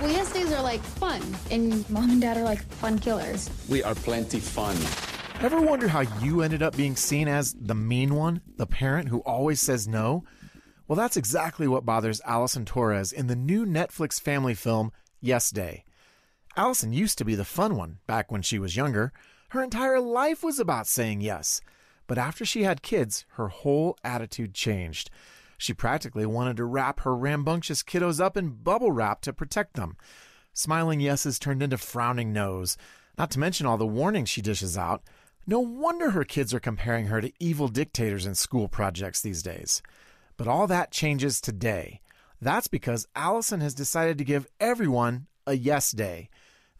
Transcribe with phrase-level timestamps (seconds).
[0.00, 3.50] Well, yes days are like fun, and mom and dad are like fun killers.
[3.68, 4.74] We are plenty fun.
[5.44, 9.18] Ever wonder how you ended up being seen as the mean one, the parent who
[9.20, 10.24] always says no?
[10.88, 14.90] Well, that's exactly what bothers Allison Torres in the new Netflix family film,
[15.20, 15.84] Yes Day.
[16.56, 19.12] Allison used to be the fun one back when she was younger.
[19.50, 21.60] Her entire life was about saying yes.
[22.06, 25.10] But after she had kids, her whole attitude changed.
[25.60, 29.98] She practically wanted to wrap her rambunctious kiddos up in bubble wrap to protect them.
[30.54, 32.78] Smiling yeses turned into frowning no's,
[33.18, 35.02] not to mention all the warnings she dishes out.
[35.46, 39.82] No wonder her kids are comparing her to evil dictators in school projects these days.
[40.38, 42.00] But all that changes today.
[42.40, 46.30] That's because Allison has decided to give everyone a yes day.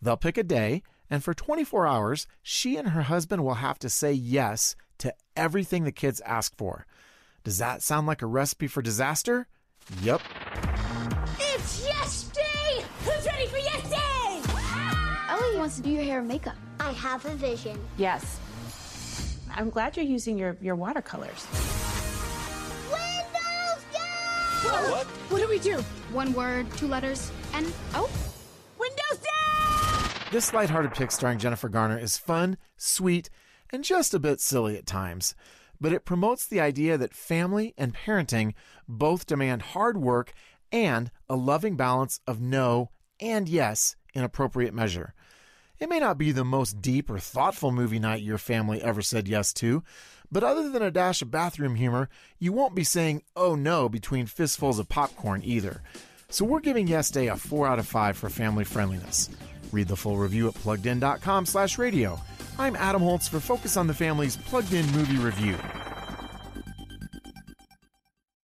[0.01, 3.91] They'll pick a day, and for 24 hours, she and her husband will have to
[3.91, 6.87] say yes to everything the kids ask for.
[7.43, 9.47] Does that sound like a recipe for disaster?
[10.03, 10.21] Yep.
[11.39, 12.85] It's yes day!
[13.05, 13.97] Who's ready for yes day?
[13.97, 15.27] Ah!
[15.31, 16.57] Ellie wants to do your hair and makeup.
[16.79, 17.81] I have a vision.
[17.97, 18.39] Yes.
[19.55, 21.47] I'm glad you're using your, your watercolors.
[22.91, 24.91] Windows down!
[24.91, 25.07] What?
[25.07, 25.79] What do we do?
[26.13, 28.11] One word, two letters, and oh,
[28.79, 30.11] Windows down!
[30.31, 33.31] This lighthearted pick starring Jennifer Garner is fun, sweet,
[33.71, 35.35] and just a bit silly at times.
[35.81, 38.55] But it promotes the idea that family and parenting
[38.89, 40.33] both demand hard work
[40.73, 45.15] and a loving balance of no and yes in appropriate measure.
[45.79, 49.27] It may not be the most deep or thoughtful movie night your family ever said
[49.27, 49.83] yes to,
[50.31, 54.27] but other than a dash of bathroom humor, you won't be saying oh no between
[54.27, 55.83] fistfuls of popcorn either.
[56.29, 59.31] So we're giving Yes Day a 4 out of 5 for family friendliness.
[59.73, 62.21] Read the full review at pluggedin.com slash radio.
[62.61, 65.57] I'm Adam Holz for Focus on the Family's Plugged In Movie Review.